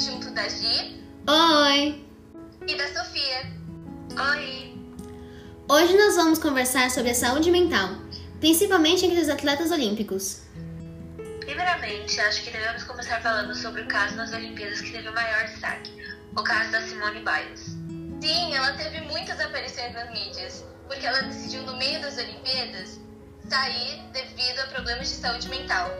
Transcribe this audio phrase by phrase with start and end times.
[0.00, 2.06] junto da Gi Oi!
[2.66, 3.52] e da Sofia.
[4.32, 4.74] Oi!
[5.68, 7.90] Hoje nós vamos conversar sobre a saúde mental,
[8.40, 10.42] principalmente entre os atletas olímpicos.
[11.40, 15.44] Primeiramente, acho que devemos começar falando sobre o caso nas Olimpíadas que teve o maior
[15.46, 15.90] destaque,
[16.34, 17.76] o caso da Simone Biles.
[18.22, 22.98] Sim, ela teve muitas aparições nas mídias, porque ela decidiu no meio das Olimpíadas
[23.48, 25.90] sair devido a problemas de saúde mental.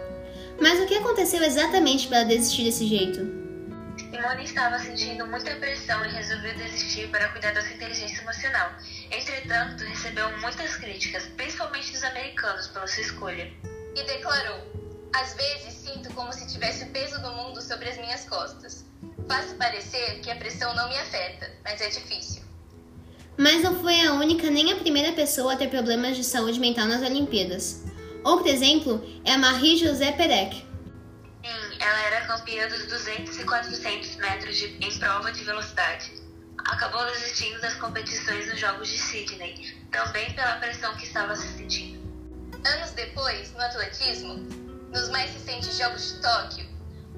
[0.58, 3.40] Mas o que aconteceu exatamente para desistir desse jeito?
[3.98, 8.72] Simone estava sentindo muita pressão e resolveu desistir para cuidar da sua inteligência emocional.
[9.10, 13.50] Entretanto, recebeu muitas críticas, principalmente dos americanos, pela sua escolha.
[13.94, 14.60] E declarou:
[15.14, 18.84] Às vezes sinto como se tivesse o peso do mundo sobre as minhas costas.
[19.28, 22.42] Faz parecer que a pressão não me afeta, mas é difícil.
[23.38, 26.86] Mas não foi a única nem a primeira pessoa a ter problemas de saúde mental
[26.86, 27.84] nas Olimpíadas.
[28.22, 30.56] Outro exemplo é a Marie-José Perec.
[30.56, 36.12] Sim, ela era campeã dos 200 e 400 metros de, em prova de velocidade.
[36.66, 41.98] Acabou desistindo das competições nos Jogos de Sydney, também pela pressão que estava se sentindo.
[42.66, 44.34] Anos depois, no atletismo,
[44.92, 46.68] nos mais recentes Jogos de Tóquio,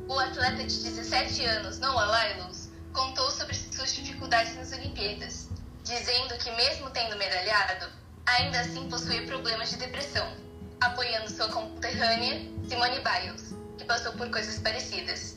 [0.09, 5.49] o atleta de 17 anos, Noah Lyles, contou sobre suas dificuldades nas Olimpíadas,
[5.83, 7.87] dizendo que mesmo tendo medalhado,
[8.25, 10.43] ainda assim possuía problemas de depressão,
[10.87, 15.37] apoiando sua conterrânea Simone Biles, que passou por coisas parecidas.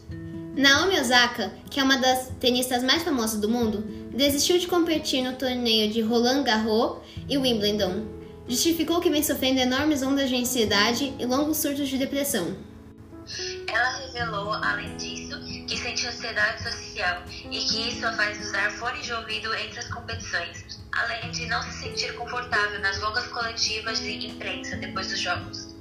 [0.56, 5.36] Naomi Osaka, que é uma das tenistas mais famosas do mundo, desistiu de competir no
[5.36, 8.06] torneio de Roland Garros e Wimbledon.
[8.48, 12.56] Justificou que vem sofrendo enormes ondas de ansiedade e longos surtos de depressão.
[13.68, 15.25] Ela revelou, além disso,
[15.68, 19.88] que sente ansiedade social e que isso a faz usar fone de ouvido entre as
[19.88, 25.76] competições, além de não se sentir confortável nas longas coletivas de imprensa depois dos jogos.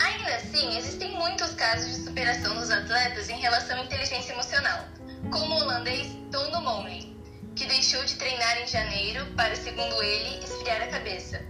[0.00, 4.84] Ainda assim, existem muitos casos de superação dos atletas em relação à inteligência emocional,
[5.30, 7.16] como o holandês Tom Dumoulin,
[7.56, 11.44] que deixou de treinar em janeiro para, segundo ele, esfriar a cabeça.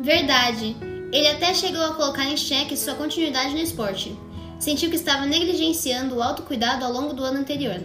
[0.00, 0.76] Verdade.
[1.12, 4.18] Ele até chegou a colocar em xeque sua continuidade no esporte.
[4.64, 7.78] Sentiu que estava negligenciando o autocuidado ao longo do ano anterior.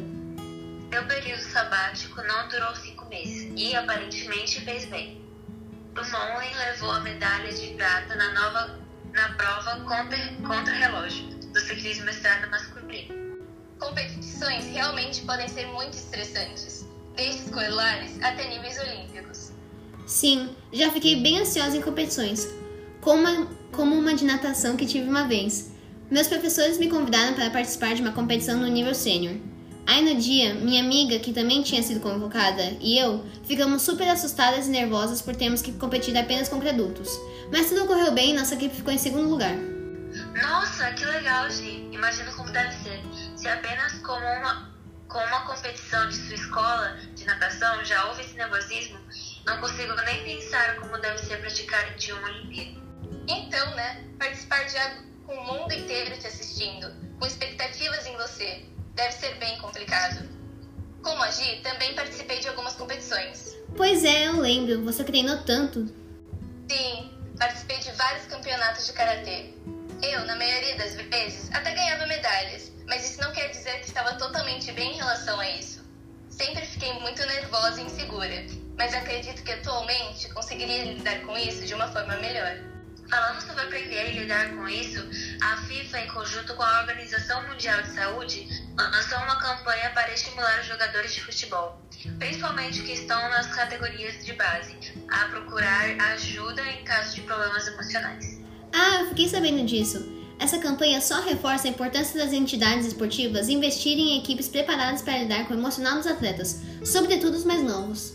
[0.89, 5.21] Seu período sabático não durou cinco meses e aparentemente fez bem.
[5.93, 8.79] Dumoulin levou a medalha de prata na, nova,
[9.11, 10.17] na prova contra,
[10.47, 13.43] contra relógio do ciclismo estrada masculino.
[13.77, 19.51] Competições realmente podem ser muito estressantes, desde escolares até níveis olímpicos.
[20.07, 22.47] Sim, já fiquei bem ansiosa em competições,
[23.01, 25.77] como uma, como uma de natação que tive uma vez.
[26.11, 29.35] Meus professores me convidaram para participar de uma competição no nível sênior.
[29.85, 34.65] Aí no dia, minha amiga, que também tinha sido convocada, e eu ficamos super assustadas
[34.65, 37.09] e nervosas por termos que competir apenas contra adultos.
[37.51, 39.55] Mas tudo ocorreu bem e nossa equipe ficou em segundo lugar.
[40.41, 41.87] Nossa, que legal, Gi!
[41.91, 43.01] Imagino como deve ser.
[43.35, 44.71] Se apenas como uma,
[45.07, 48.97] com uma competição de sua escola de natação já houve esse nervosismo,
[49.45, 52.79] não consigo nem pensar como deve ser praticar de uma Olimpíada.
[53.27, 54.77] Então, né, participar de
[55.29, 60.27] com o mundo inteiro te assistindo, com expectativas em você, deve ser bem complicado.
[61.03, 63.55] Como a Gi, também participei de algumas competições.
[63.77, 65.85] Pois é, eu lembro, você treinou tanto.
[66.67, 69.53] Sim, participei de vários campeonatos de karatê.
[70.01, 74.15] Eu, na maioria das vezes, até ganhava medalhas, mas isso não quer dizer que estava
[74.15, 75.85] totalmente bem em relação a isso.
[76.27, 81.75] Sempre fiquei muito nervosa e insegura, mas acredito que atualmente conseguiria lidar com isso de
[81.75, 82.78] uma forma melhor.
[83.99, 85.03] E lidar com isso,
[85.41, 90.61] a FIFA, em conjunto com a Organização Mundial de Saúde, lançou uma campanha para estimular
[90.61, 91.81] os jogadores de futebol,
[92.17, 94.73] principalmente que estão nas categorias de base,
[95.09, 98.39] a procurar ajuda em caso de problemas emocionais.
[98.73, 100.17] Ah, eu fiquei sabendo disso.
[100.39, 105.45] Essa campanha só reforça a importância das entidades esportivas investirem em equipes preparadas para lidar
[105.45, 108.13] com o emocional dos atletas, sobretudo os mais novos.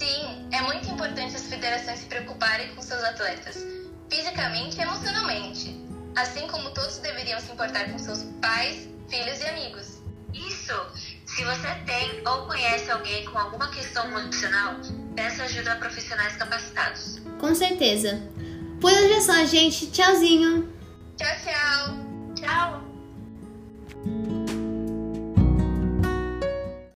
[0.00, 3.81] Sim, é muito importante as federações se preocuparem com seus atletas,
[4.12, 5.80] fisicamente e emocionalmente,
[6.14, 10.02] assim como todos deveriam se importar com seus pais, filhos e amigos.
[10.34, 10.74] Isso!
[11.24, 14.76] Se você tem ou conhece alguém com alguma questão emocional,
[15.16, 17.22] peça ajuda a profissionais capacitados.
[17.40, 18.20] Com certeza.
[18.80, 19.90] Por hoje é só, gente.
[19.90, 20.70] Tchauzinho!
[21.16, 22.34] Tchau, tchau!
[22.34, 22.91] Tchau!